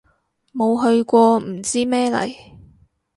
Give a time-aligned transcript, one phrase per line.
[0.51, 2.35] 冇去過唔知咩嚟